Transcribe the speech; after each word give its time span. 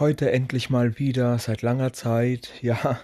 Heute 0.00 0.32
endlich 0.32 0.70
mal 0.70 0.98
wieder 0.98 1.38
seit 1.38 1.60
langer 1.60 1.92
Zeit, 1.92 2.54
ja, 2.62 2.98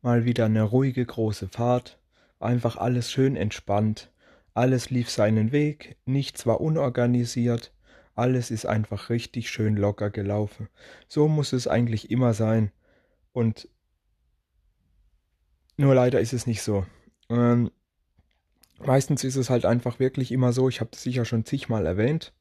mal 0.00 0.24
wieder 0.24 0.46
eine 0.46 0.62
ruhige 0.62 1.04
große 1.04 1.48
Fahrt. 1.48 1.98
Einfach 2.40 2.78
alles 2.78 3.12
schön 3.12 3.36
entspannt. 3.36 4.10
Alles 4.54 4.88
lief 4.88 5.10
seinen 5.10 5.52
Weg, 5.52 5.98
nichts 6.06 6.46
war 6.46 6.62
unorganisiert. 6.62 7.74
Alles 8.14 8.50
ist 8.50 8.64
einfach 8.64 9.10
richtig 9.10 9.50
schön 9.50 9.76
locker 9.76 10.08
gelaufen. 10.08 10.70
So 11.06 11.28
muss 11.28 11.52
es 11.52 11.68
eigentlich 11.68 12.10
immer 12.10 12.32
sein. 12.32 12.72
Und 13.34 13.68
nur 15.76 15.94
leider 15.94 16.18
ist 16.18 16.32
es 16.32 16.46
nicht 16.46 16.62
so. 16.62 16.86
Ähm, 17.28 17.70
meistens 18.78 19.22
ist 19.22 19.36
es 19.36 19.50
halt 19.50 19.66
einfach 19.66 19.98
wirklich 19.98 20.32
immer 20.32 20.54
so, 20.54 20.70
ich 20.70 20.80
habe 20.80 20.92
das 20.92 21.02
sicher 21.02 21.26
schon 21.26 21.44
zigmal 21.44 21.84
erwähnt, 21.84 22.32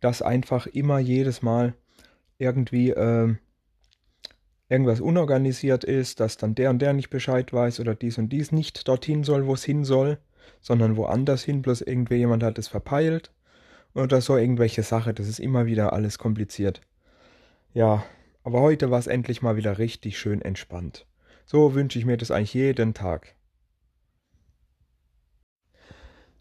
dass 0.00 0.22
einfach 0.22 0.66
immer 0.66 0.98
jedes 0.98 1.42
Mal 1.42 1.74
irgendwie 2.40 2.90
äh, 2.90 3.34
irgendwas 4.68 5.00
unorganisiert 5.00 5.84
ist, 5.84 6.20
dass 6.20 6.36
dann 6.36 6.54
der 6.54 6.70
und 6.70 6.80
der 6.80 6.92
nicht 6.92 7.10
Bescheid 7.10 7.52
weiß 7.52 7.80
oder 7.80 7.94
dies 7.94 8.18
und 8.18 8.30
dies 8.30 8.52
nicht 8.52 8.86
dorthin 8.88 9.24
soll, 9.24 9.46
wo 9.46 9.54
es 9.54 9.64
hin 9.64 9.84
soll, 9.84 10.18
sondern 10.60 10.96
woanders 10.96 11.42
hin, 11.42 11.62
bloß 11.62 11.82
irgendwie 11.82 12.16
jemand 12.16 12.42
hat 12.42 12.58
es 12.58 12.68
verpeilt 12.68 13.32
oder 13.94 14.20
so 14.20 14.36
irgendwelche 14.36 14.82
Sache. 14.82 15.12
Das 15.12 15.28
ist 15.28 15.40
immer 15.40 15.66
wieder 15.66 15.92
alles 15.92 16.18
kompliziert. 16.18 16.80
Ja, 17.74 18.04
aber 18.44 18.60
heute 18.60 18.90
war 18.90 18.98
es 18.98 19.06
endlich 19.06 19.42
mal 19.42 19.56
wieder 19.56 19.78
richtig 19.78 20.18
schön 20.18 20.40
entspannt. 20.40 21.06
So 21.44 21.74
wünsche 21.74 21.98
ich 21.98 22.06
mir 22.06 22.16
das 22.16 22.30
eigentlich 22.30 22.54
jeden 22.54 22.94
Tag. 22.94 23.34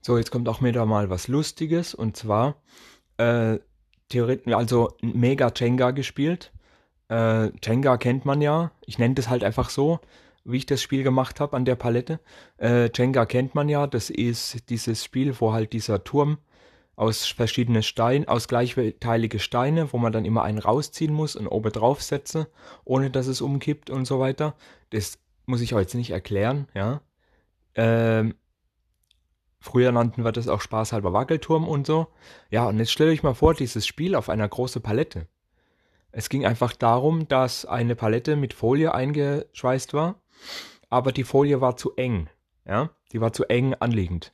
So, 0.01 0.17
jetzt 0.17 0.31
kommt 0.31 0.47
auch 0.47 0.61
wieder 0.61 0.85
mal 0.85 1.09
was 1.09 1.27
Lustiges 1.27 1.93
und 1.93 2.15
zwar 2.15 2.61
äh, 3.17 3.59
theoretisch, 4.09 4.53
also 4.53 4.89
mega 5.01 5.51
Jenga 5.55 5.91
gespielt. 5.91 6.51
Äh, 7.09 7.51
Jenga 7.63 7.97
kennt 7.97 8.25
man 8.25 8.41
ja. 8.41 8.71
Ich 8.85 8.99
nenne 8.99 9.15
das 9.15 9.29
halt 9.29 9.43
einfach 9.43 9.69
so, 9.69 9.99
wie 10.43 10.57
ich 10.57 10.65
das 10.65 10.81
Spiel 10.81 11.03
gemacht 11.03 11.39
habe 11.39 11.55
an 11.55 11.65
der 11.65 11.75
Palette. 11.75 12.19
Äh, 12.57 12.89
Jenga 12.93 13.25
kennt 13.25 13.55
man 13.55 13.69
ja. 13.69 13.87
Das 13.87 14.09
ist 14.09 14.69
dieses 14.69 15.03
Spiel, 15.03 15.39
wo 15.39 15.53
halt 15.53 15.73
dieser 15.73 16.03
Turm 16.03 16.37
aus 16.95 17.25
verschiedenen 17.25 17.81
Steinen, 17.81 18.27
aus 18.27 18.49
gleichteilige 18.49 19.39
Steine, 19.39 19.93
wo 19.93 19.97
man 19.97 20.11
dann 20.11 20.25
immer 20.25 20.43
einen 20.43 20.57
rausziehen 20.57 21.13
muss 21.13 21.37
und 21.37 21.47
oben 21.47 21.71
drauf 21.71 22.01
setze, 22.01 22.47
ohne 22.83 23.09
dass 23.09 23.27
es 23.27 23.39
umkippt 23.39 23.89
und 23.89 24.05
so 24.05 24.19
weiter. 24.19 24.53
Das 24.89 25.17
muss 25.45 25.61
ich 25.61 25.73
euch 25.73 25.83
jetzt 25.83 25.95
nicht 25.95 26.11
erklären, 26.11 26.67
ja. 26.73 27.01
Ähm, 27.75 28.35
Früher 29.61 29.91
nannten 29.91 30.23
wir 30.23 30.31
das 30.31 30.47
auch 30.47 30.61
spaßhalber 30.61 31.11
Wackelturm 31.11 31.67
und 31.67 31.85
so. 31.85 32.07
Ja, 32.49 32.67
und 32.67 32.79
jetzt 32.79 32.91
stellt 32.91 33.11
euch 33.11 33.23
mal 33.23 33.33
vor, 33.33 33.53
dieses 33.53 33.85
Spiel 33.85 34.15
auf 34.15 34.29
einer 34.29 34.47
großen 34.47 34.81
Palette. 34.81 35.27
Es 36.11 36.29
ging 36.29 36.45
einfach 36.45 36.73
darum, 36.73 37.27
dass 37.27 37.65
eine 37.65 37.95
Palette 37.95 38.35
mit 38.35 38.53
Folie 38.53 38.93
eingeschweißt 38.93 39.93
war, 39.93 40.15
aber 40.89 41.11
die 41.11 41.25
Folie 41.25 41.61
war 41.61 41.75
zu 41.75 41.95
eng. 41.97 42.29
Ja, 42.65 42.89
die 43.11 43.21
war 43.21 43.33
zu 43.33 43.45
eng 43.45 43.73
anliegend. 43.75 44.33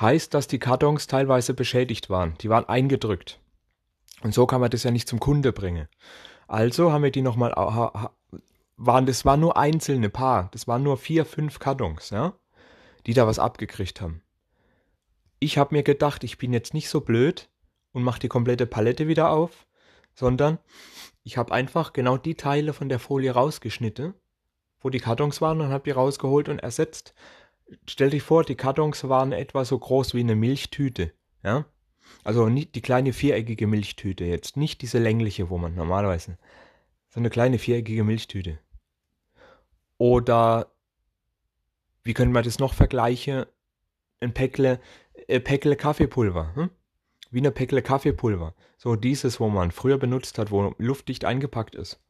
Heißt, 0.00 0.32
dass 0.32 0.46
die 0.46 0.58
Kartons 0.58 1.06
teilweise 1.06 1.54
beschädigt 1.54 2.08
waren. 2.08 2.34
Die 2.40 2.48
waren 2.48 2.68
eingedrückt. 2.68 3.40
Und 4.22 4.32
so 4.32 4.46
kann 4.46 4.60
man 4.60 4.70
das 4.70 4.84
ja 4.84 4.90
nicht 4.90 5.08
zum 5.08 5.20
Kunde 5.20 5.52
bringen. 5.52 5.88
Also 6.46 6.92
haben 6.92 7.02
wir 7.02 7.10
die 7.10 7.22
nochmal, 7.22 7.52
waren, 8.76 9.06
das 9.06 9.24
waren 9.24 9.40
nur 9.40 9.56
einzelne 9.56 10.08
Paar. 10.08 10.48
Das 10.52 10.68
waren 10.68 10.82
nur 10.82 10.96
vier, 10.96 11.24
fünf 11.24 11.58
Kartons, 11.58 12.10
ja, 12.10 12.34
die 13.06 13.14
da 13.14 13.26
was 13.26 13.38
abgekriegt 13.38 14.00
haben 14.00 14.21
ich 15.42 15.58
habe 15.58 15.74
mir 15.74 15.82
gedacht, 15.82 16.22
ich 16.24 16.38
bin 16.38 16.52
jetzt 16.52 16.72
nicht 16.72 16.88
so 16.88 17.00
blöd 17.00 17.50
und 17.92 18.04
mache 18.04 18.20
die 18.20 18.28
komplette 18.28 18.66
Palette 18.66 19.08
wieder 19.08 19.30
auf, 19.30 19.66
sondern 20.14 20.58
ich 21.24 21.36
habe 21.36 21.52
einfach 21.52 21.92
genau 21.92 22.16
die 22.16 22.36
Teile 22.36 22.72
von 22.72 22.88
der 22.88 22.98
Folie 22.98 23.32
rausgeschnitten, 23.32 24.14
wo 24.80 24.90
die 24.90 25.00
Kartons 25.00 25.40
waren 25.40 25.60
und 25.60 25.70
habe 25.70 25.84
die 25.84 25.90
rausgeholt 25.90 26.48
und 26.48 26.60
ersetzt. 26.60 27.14
Stell 27.88 28.10
dich 28.10 28.22
vor, 28.22 28.44
die 28.44 28.54
Kartons 28.54 29.08
waren 29.08 29.32
etwa 29.32 29.64
so 29.64 29.78
groß 29.78 30.14
wie 30.14 30.20
eine 30.20 30.36
Milchtüte, 30.36 31.12
ja? 31.42 31.66
Also 32.24 32.48
nicht 32.48 32.74
die 32.74 32.82
kleine 32.82 33.12
viereckige 33.12 33.66
Milchtüte 33.66 34.24
jetzt, 34.24 34.56
nicht 34.56 34.82
diese 34.82 34.98
längliche, 34.98 35.50
wo 35.50 35.58
man 35.58 35.74
normalerweise, 35.74 36.38
so 37.08 37.20
eine 37.20 37.30
kleine 37.30 37.58
viereckige 37.58 38.04
Milchtüte. 38.04 38.58
Oder 39.98 40.72
wie 42.02 42.14
können 42.14 42.32
wir 42.32 42.42
das 42.42 42.58
noch 42.58 42.74
vergleichen? 42.74 43.46
Ein 44.20 44.34
Päckle 44.34 44.80
äh, 45.32 45.40
Päckle 45.40 45.76
Kaffeepulver. 45.76 46.54
Hm? 46.54 46.70
Wie 47.30 47.38
eine 47.38 47.50
Päckle 47.50 47.82
Kaffeepulver. 47.82 48.54
So 48.76 48.96
dieses, 48.96 49.40
wo 49.40 49.48
man 49.48 49.70
früher 49.70 49.98
benutzt 49.98 50.38
hat, 50.38 50.50
wo 50.50 50.74
luftdicht 50.78 51.24
eingepackt 51.24 51.74
ist. 51.74 52.00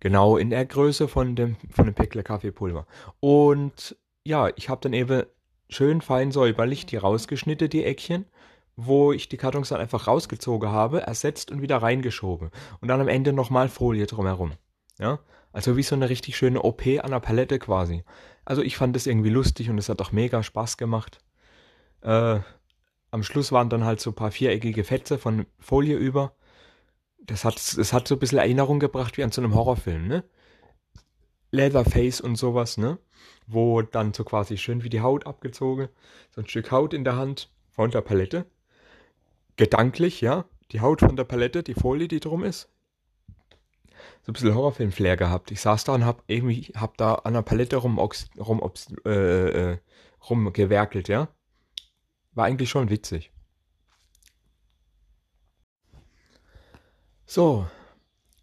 Genau 0.00 0.36
in 0.36 0.50
der 0.50 0.66
Größe 0.66 1.08
von 1.08 1.36
dem, 1.36 1.56
von 1.70 1.86
dem 1.86 1.94
Päckle 1.94 2.22
Kaffeepulver. 2.22 2.86
Und 3.20 3.96
ja, 4.24 4.50
ich 4.56 4.68
habe 4.68 4.80
dann 4.82 4.92
eben 4.92 5.24
schön 5.68 6.00
fein 6.00 6.32
säuberlich 6.32 6.86
die 6.86 6.96
rausgeschnitten, 6.96 7.70
die 7.70 7.84
Eckchen, 7.84 8.26
wo 8.76 9.12
ich 9.12 9.28
die 9.28 9.36
Kartons 9.36 9.70
dann 9.70 9.80
einfach 9.80 10.06
rausgezogen 10.06 10.70
habe, 10.70 11.02
ersetzt 11.02 11.50
und 11.50 11.62
wieder 11.62 11.78
reingeschoben. 11.78 12.50
Und 12.80 12.88
dann 12.88 13.00
am 13.00 13.08
Ende 13.08 13.32
nochmal 13.32 13.68
Folie 13.68 14.06
drumherum. 14.06 14.52
Ja, 14.98 15.20
also 15.52 15.76
wie 15.76 15.82
so 15.82 15.94
eine 15.94 16.10
richtig 16.10 16.36
schöne 16.36 16.62
OP 16.62 16.86
an 16.86 17.10
der 17.10 17.20
Palette 17.20 17.58
quasi. 17.58 18.04
Also 18.44 18.62
ich 18.62 18.76
fand 18.76 18.94
das 18.94 19.06
irgendwie 19.06 19.30
lustig 19.30 19.70
und 19.70 19.78
es 19.78 19.88
hat 19.88 20.02
auch 20.02 20.12
mega 20.12 20.42
Spaß 20.42 20.76
gemacht. 20.76 21.18
Äh, 22.02 22.40
am 23.10 23.22
Schluss 23.22 23.52
waren 23.52 23.70
dann 23.70 23.84
halt 23.84 24.00
so 24.00 24.10
ein 24.10 24.14
paar 24.16 24.30
viereckige 24.30 24.84
Fetze 24.84 25.18
von 25.18 25.46
Folie 25.58 25.96
über. 25.96 26.34
Das 27.18 27.44
hat, 27.44 27.56
das 27.56 27.92
hat 27.92 28.06
so 28.06 28.16
ein 28.16 28.18
bisschen 28.18 28.38
Erinnerung 28.38 28.78
gebracht 28.78 29.16
wie 29.16 29.24
an 29.24 29.32
so 29.32 29.40
einem 29.40 29.54
Horrorfilm, 29.54 30.06
ne? 30.06 30.24
Leatherface 31.50 32.20
und 32.20 32.36
sowas, 32.36 32.76
ne? 32.76 32.98
Wo 33.46 33.82
dann 33.82 34.12
so 34.12 34.24
quasi 34.24 34.58
schön 34.58 34.84
wie 34.84 34.88
die 34.88 35.00
Haut 35.00 35.26
abgezogen, 35.26 35.88
so 36.30 36.40
ein 36.40 36.48
Stück 36.48 36.70
Haut 36.70 36.94
in 36.94 37.04
der 37.04 37.16
Hand 37.16 37.50
von 37.70 37.90
der 37.90 38.00
Palette. 38.00 38.46
Gedanklich, 39.56 40.20
ja? 40.20 40.44
Die 40.72 40.80
Haut 40.80 41.00
von 41.00 41.16
der 41.16 41.24
Palette, 41.24 41.62
die 41.62 41.74
Folie, 41.74 42.08
die 42.08 42.20
drum 42.20 42.44
ist. 42.44 42.68
So 44.22 44.30
ein 44.30 44.34
bisschen 44.34 44.54
Horrorfilm-Flair 44.54 45.16
gehabt. 45.16 45.50
Ich 45.50 45.60
saß 45.60 45.84
da 45.84 45.94
und 45.94 46.04
hab 46.04 46.22
irgendwie, 46.26 46.72
hab 46.76 46.96
da 46.96 47.14
an 47.14 47.34
der 47.34 47.42
Palette 47.42 47.76
rum, 47.76 47.98
rum, 47.98 48.72
äh, 49.04 49.10
äh, 49.72 49.78
rumgewerkelt, 50.28 51.08
ja? 51.08 51.28
War 52.36 52.44
eigentlich 52.44 52.68
schon 52.68 52.90
witzig. 52.90 53.32
So, 57.24 57.66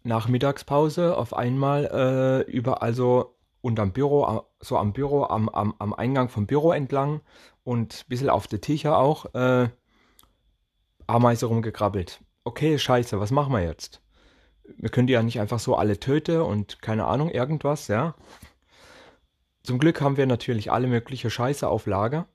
nach 0.02 0.28
Mittagspause 0.28 1.16
auf 1.16 1.32
einmal 1.32 2.44
äh, 2.46 2.50
über 2.50 2.82
also 2.82 3.36
unterm 3.62 3.92
Büro, 3.92 4.46
so 4.60 4.76
am 4.76 4.92
Büro, 4.92 5.24
am, 5.24 5.48
am, 5.48 5.74
am 5.78 5.94
Eingang 5.94 6.28
vom 6.28 6.46
Büro 6.46 6.72
entlang 6.72 7.22
und 7.62 8.04
ein 8.04 8.08
bisschen 8.08 8.30
auf 8.30 8.48
der 8.48 8.60
Ticher 8.60 8.98
auch, 8.98 9.32
äh, 9.34 9.68
Ameise 11.06 11.46
rumgekrabbelt. 11.46 12.20
Okay, 12.42 12.78
scheiße, 12.78 13.20
was 13.20 13.30
machen 13.30 13.52
wir 13.52 13.62
jetzt? 13.62 14.02
Wir 14.76 14.90
können 14.90 15.06
die 15.06 15.12
ja 15.12 15.22
nicht 15.22 15.40
einfach 15.40 15.60
so 15.60 15.76
alle 15.76 16.00
töten 16.00 16.40
und 16.40 16.82
keine 16.82 17.06
Ahnung, 17.06 17.30
irgendwas, 17.30 17.86
ja. 17.86 18.16
Zum 19.62 19.78
Glück 19.78 20.00
haben 20.00 20.16
wir 20.16 20.26
natürlich 20.26 20.72
alle 20.72 20.88
mögliche 20.88 21.30
Scheiße 21.30 21.68
auf 21.68 21.86
Lager. 21.86 22.26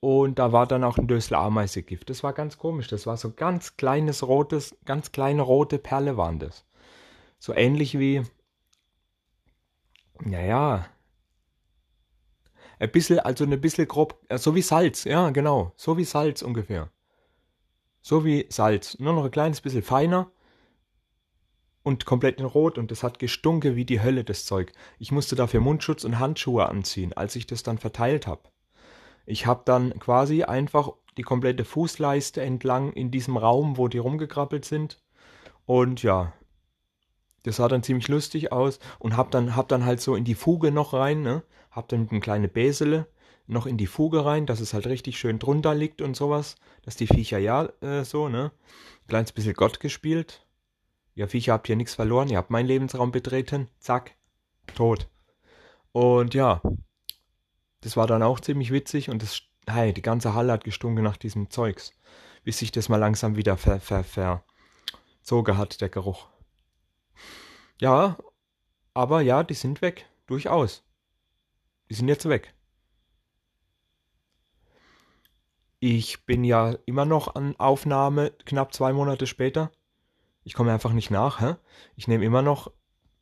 Und 0.00 0.38
da 0.38 0.52
war 0.52 0.66
dann 0.66 0.82
auch 0.82 0.96
ein 0.96 1.08
Dösel 1.08 1.34
Ameisegift. 1.34 2.08
Das 2.08 2.22
war 2.22 2.32
ganz 2.32 2.56
komisch. 2.56 2.88
Das 2.88 3.06
war 3.06 3.16
so 3.18 3.32
ganz 3.32 3.76
kleines 3.76 4.26
rotes, 4.26 4.76
ganz 4.86 5.12
kleine 5.12 5.42
rote 5.42 5.78
Perle 5.78 6.16
waren 6.16 6.38
das. 6.38 6.64
So 7.38 7.54
ähnlich 7.54 7.98
wie, 7.98 8.22
naja, 10.20 10.86
ein 12.78 12.90
bisschen, 12.90 13.20
also 13.20 13.44
ein 13.44 13.60
bisschen 13.60 13.86
grob, 13.86 14.18
äh, 14.28 14.38
so 14.38 14.54
wie 14.54 14.62
Salz, 14.62 15.04
ja, 15.04 15.30
genau, 15.30 15.72
so 15.76 15.96
wie 15.96 16.04
Salz 16.04 16.42
ungefähr. 16.42 16.90
So 18.02 18.24
wie 18.24 18.46
Salz, 18.48 18.98
nur 18.98 19.12
noch 19.12 19.24
ein 19.24 19.30
kleines 19.30 19.60
bisschen 19.60 19.82
feiner 19.82 20.30
und 21.82 22.06
komplett 22.06 22.40
in 22.40 22.46
Rot 22.46 22.78
und 22.78 22.90
das 22.90 23.02
hat 23.02 23.18
gestunken 23.18 23.76
wie 23.76 23.84
die 23.84 24.02
Hölle, 24.02 24.24
das 24.24 24.46
Zeug. 24.46 24.72
Ich 24.98 25.12
musste 25.12 25.36
dafür 25.36 25.60
Mundschutz 25.60 26.04
und 26.04 26.18
Handschuhe 26.18 26.66
anziehen, 26.66 27.12
als 27.12 27.36
ich 27.36 27.46
das 27.46 27.62
dann 27.62 27.78
verteilt 27.78 28.26
habe. 28.26 28.49
Ich 29.26 29.46
habe 29.46 29.62
dann 29.64 29.98
quasi 29.98 30.42
einfach 30.44 30.92
die 31.16 31.22
komplette 31.22 31.64
Fußleiste 31.64 32.40
entlang 32.40 32.92
in 32.92 33.10
diesem 33.10 33.36
Raum, 33.36 33.76
wo 33.76 33.88
die 33.88 33.98
rumgekrabbelt 33.98 34.64
sind. 34.64 35.02
Und 35.66 36.02
ja, 36.02 36.32
das 37.42 37.56
sah 37.56 37.68
dann 37.68 37.82
ziemlich 37.82 38.08
lustig 38.08 38.52
aus 38.52 38.78
und 38.98 39.16
hab 39.16 39.30
dann, 39.30 39.56
hab 39.56 39.68
dann 39.68 39.84
halt 39.84 40.00
so 40.00 40.14
in 40.14 40.24
die 40.24 40.34
Fuge 40.34 40.70
noch 40.72 40.92
rein, 40.92 41.22
ne? 41.22 41.42
Hab 41.70 41.88
dann 41.88 42.02
mit 42.02 42.10
einem 42.10 42.20
kleinen 42.20 42.50
Besele 42.50 43.06
noch 43.46 43.66
in 43.66 43.76
die 43.76 43.86
Fuge 43.86 44.24
rein, 44.24 44.46
dass 44.46 44.60
es 44.60 44.74
halt 44.74 44.86
richtig 44.86 45.18
schön 45.18 45.38
drunter 45.38 45.74
liegt 45.74 46.02
und 46.02 46.16
sowas. 46.16 46.56
Dass 46.82 46.96
die 46.96 47.06
Viecher 47.06 47.38
ja 47.38 47.68
äh, 47.80 48.04
so, 48.04 48.28
ne? 48.28 48.52
Kleines 49.08 49.32
bisschen 49.32 49.54
Gott 49.54 49.80
gespielt. 49.80 50.46
Ja, 51.14 51.26
Viecher 51.26 51.52
habt 51.54 51.66
hier 51.66 51.76
nichts 51.76 51.94
verloren, 51.94 52.28
ihr 52.28 52.38
habt 52.38 52.50
meinen 52.50 52.66
Lebensraum 52.66 53.10
betreten. 53.10 53.68
Zack. 53.78 54.14
Tot. 54.74 55.08
Und 55.92 56.34
ja, 56.34 56.62
das 57.80 57.96
war 57.96 58.06
dann 58.06 58.22
auch 58.22 58.40
ziemlich 58.40 58.72
witzig 58.72 59.10
und 59.10 59.22
das, 59.22 59.42
hey, 59.66 59.92
die 59.92 60.02
ganze 60.02 60.34
Halle 60.34 60.52
hat 60.52 60.64
gestunken 60.64 61.04
nach 61.04 61.16
diesem 61.16 61.50
Zeugs, 61.50 61.92
bis 62.44 62.58
sich 62.58 62.72
das 62.72 62.88
mal 62.88 62.96
langsam 62.96 63.36
wieder 63.36 63.56
ver, 63.56 63.80
ver, 63.80 64.04
verzogen 64.04 65.56
hat, 65.56 65.80
der 65.80 65.88
Geruch. 65.88 66.28
Ja, 67.80 68.18
aber 68.94 69.20
ja, 69.22 69.42
die 69.42 69.54
sind 69.54 69.80
weg. 69.82 70.06
Durchaus. 70.26 70.84
Die 71.88 71.94
sind 71.94 72.08
jetzt 72.08 72.28
weg. 72.28 72.54
Ich 75.80 76.26
bin 76.26 76.44
ja 76.44 76.76
immer 76.84 77.06
noch 77.06 77.34
an 77.34 77.56
Aufnahme 77.56 78.32
knapp 78.44 78.74
zwei 78.74 78.92
Monate 78.92 79.26
später. 79.26 79.72
Ich 80.44 80.52
komme 80.52 80.72
einfach 80.72 80.92
nicht 80.92 81.10
nach. 81.10 81.40
Hä? 81.40 81.56
Ich 81.96 82.06
nehme 82.06 82.24
immer 82.24 82.42
noch 82.42 82.70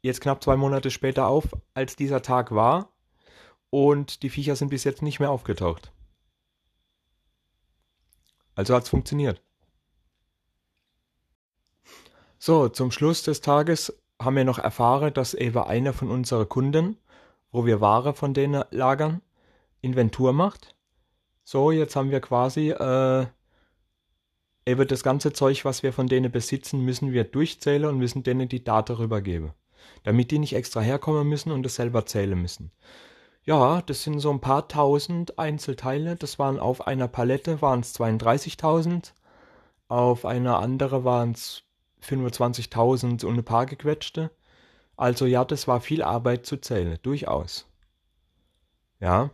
jetzt 0.03 0.21
knapp 0.21 0.43
zwei 0.43 0.57
Monate 0.57 0.91
später 0.91 1.29
auf, 1.29 1.45
als 1.75 1.95
dieser 1.95 2.21
Tag 2.21 2.51
war. 2.51 2.93
Und 3.71 4.23
die 4.23 4.31
Viecher 4.31 4.57
sind 4.57 4.69
bis 4.69 4.85
jetzt 4.85 5.03
nicht 5.03 5.21
mehr 5.21 5.31
aufgetaucht. 5.31 5.93
Also 8.55 8.75
hat 8.75 8.85
es 8.85 8.89
funktioniert. 8.89 9.41
So, 12.39 12.69
zum 12.69 12.91
Schluss 12.91 13.23
des 13.23 13.41
Tages 13.41 14.01
haben 14.21 14.37
wir 14.37 14.45
noch 14.45 14.59
erfahren, 14.59 15.13
dass 15.13 15.35
eben 15.35 15.59
einer 15.59 15.93
von 15.93 16.11
unseren 16.11 16.49
Kunden, 16.49 16.97
wo 17.51 17.67
wir 17.67 17.81
Ware 17.81 18.15
von 18.15 18.35
denen 18.35 18.65
lagern, 18.71 19.23
Inventur 19.81 20.33
macht. 20.33 20.75
So, 21.45 21.71
jetzt 21.71 21.97
haben 21.97 22.11
wir 22.11 22.21
quasi 22.21 22.71
äh, 22.71 23.27
eben 24.67 24.87
das 24.87 25.03
ganze 25.03 25.33
Zeug, 25.33 25.65
was 25.65 25.83
wir 25.83 25.93
von 25.93 26.07
denen 26.07 26.31
besitzen, 26.31 26.85
müssen 26.85 27.13
wir 27.13 27.25
durchzählen 27.25 27.89
und 27.89 27.99
müssen 27.99 28.23
denen 28.23 28.49
die 28.49 28.65
Daten 28.65 28.97
rübergeben. 28.97 29.53
Damit 30.03 30.31
die 30.31 30.39
nicht 30.39 30.55
extra 30.55 30.81
herkommen 30.81 31.29
müssen 31.29 31.53
und 31.53 31.63
das 31.63 31.77
selber 31.77 32.07
zählen 32.07 32.41
müssen. 32.41 32.71
Ja, 33.49 33.81
das 33.81 34.03
sind 34.03 34.21
so 34.21 34.31
ein 34.31 34.43
paar 34.43 34.69
tausend 34.69 35.39
Einzelteile. 35.39 36.17
Das 36.17 36.39
waren 36.39 36.59
auf 36.59 36.87
einer 36.87 37.09
Palette 37.09 37.63
waren 37.63 37.81
es 37.81 37.99
32.000, 37.99 39.15
auf 39.89 40.27
einer 40.27 40.59
andere 40.59 41.03
waren 41.03 41.33
es 41.33 41.63
25.000 42.03 43.25
und 43.25 43.39
ein 43.39 43.45
paar 43.45 43.65
gequetschte. 43.65 44.31
Also 44.99 45.25
ja, 45.25 45.47
das 45.47 45.67
war 45.67 45.81
viel 45.81 46.03
Arbeit 46.03 46.45
zu 46.45 46.59
zählen, 46.59 46.99
durchaus. 47.01 47.67
Ja. 49.01 49.31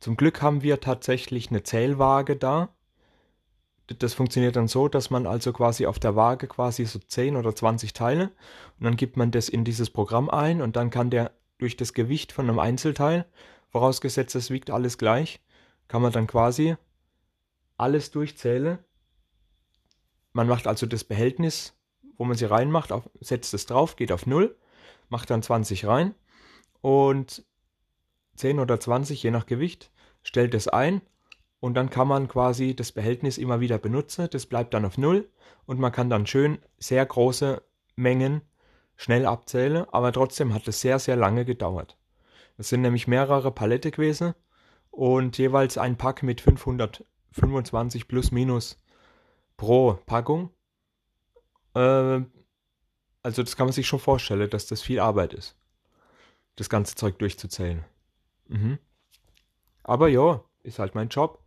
Zum 0.00 0.16
Glück 0.16 0.42
haben 0.42 0.62
wir 0.62 0.80
tatsächlich 0.80 1.50
eine 1.50 1.62
Zählwaage 1.62 2.34
da. 2.34 2.70
Das 3.86 4.14
funktioniert 4.14 4.56
dann 4.56 4.66
so, 4.66 4.88
dass 4.88 5.10
man 5.10 5.28
also 5.28 5.52
quasi 5.52 5.86
auf 5.86 6.00
der 6.00 6.16
Waage 6.16 6.48
quasi 6.48 6.84
so 6.84 6.98
10 6.98 7.36
oder 7.36 7.54
20 7.54 7.92
Teile 7.92 8.32
und 8.80 8.86
dann 8.86 8.96
gibt 8.96 9.16
man 9.16 9.30
das 9.30 9.48
in 9.48 9.62
dieses 9.62 9.88
Programm 9.88 10.30
ein 10.30 10.62
und 10.62 10.74
dann 10.74 10.90
kann 10.90 11.08
der 11.08 11.30
durch 11.62 11.76
das 11.76 11.94
Gewicht 11.94 12.32
von 12.32 12.48
einem 12.48 12.58
Einzelteil, 12.58 13.24
vorausgesetzt 13.70 14.34
es 14.34 14.50
wiegt 14.50 14.70
alles 14.70 14.98
gleich, 14.98 15.40
kann 15.88 16.02
man 16.02 16.12
dann 16.12 16.26
quasi 16.26 16.76
alles 17.76 18.10
durchzählen 18.10 18.78
man 20.32 20.48
macht 20.48 20.66
also 20.66 20.86
das 20.86 21.04
Behältnis, 21.04 21.74
wo 22.16 22.24
man 22.24 22.36
sie 22.36 22.46
reinmacht, 22.46 22.92
auf, 22.92 23.08
setzt 23.20 23.54
es 23.54 23.66
drauf, 23.66 23.96
geht 23.96 24.12
auf 24.12 24.26
0, 24.26 24.56
macht 25.08 25.30
dann 25.30 25.42
20 25.42 25.86
rein 25.86 26.14
und 26.80 27.44
10 28.36 28.58
oder 28.58 28.80
20, 28.80 29.22
je 29.22 29.30
nach 29.30 29.46
Gewicht, 29.46 29.90
stellt 30.22 30.54
es 30.54 30.68
ein 30.68 31.02
und 31.60 31.74
dann 31.74 31.90
kann 31.90 32.08
man 32.08 32.28
quasi 32.28 32.74
das 32.74 32.92
Behältnis 32.92 33.38
immer 33.38 33.60
wieder 33.60 33.78
benutzen. 33.78 34.28
Das 34.30 34.46
bleibt 34.46 34.74
dann 34.74 34.84
auf 34.84 34.96
0 34.96 35.28
und 35.66 35.78
man 35.78 35.92
kann 35.92 36.10
dann 36.10 36.26
schön 36.26 36.58
sehr 36.78 37.04
große 37.04 37.62
Mengen 37.94 38.40
schnell 39.02 39.26
abzählen, 39.26 39.84
aber 39.90 40.12
trotzdem 40.12 40.54
hat 40.54 40.68
es 40.68 40.80
sehr, 40.80 41.00
sehr 41.00 41.16
lange 41.16 41.44
gedauert. 41.44 41.98
Es 42.56 42.68
sind 42.68 42.82
nämlich 42.82 43.08
mehrere 43.08 43.50
Palette 43.50 43.90
gewesen 43.90 44.34
und 44.92 45.38
jeweils 45.38 45.76
ein 45.76 45.98
Pack 45.98 46.22
mit 46.22 46.40
525 46.40 48.06
plus 48.06 48.30
minus 48.30 48.76
pro 49.56 49.94
Packung. 50.06 50.50
Äh, 51.74 52.20
also 53.24 53.42
das 53.42 53.56
kann 53.56 53.66
man 53.66 53.72
sich 53.72 53.88
schon 53.88 53.98
vorstellen, 53.98 54.48
dass 54.48 54.66
das 54.66 54.82
viel 54.82 55.00
Arbeit 55.00 55.32
ist. 55.34 55.58
Das 56.54 56.68
ganze 56.68 56.94
Zeug 56.94 57.18
durchzuzählen. 57.18 57.84
Mhm. 58.46 58.78
Aber 59.82 60.06
ja, 60.06 60.44
ist 60.62 60.78
halt 60.78 60.94
mein 60.94 61.08
Job. 61.08 61.41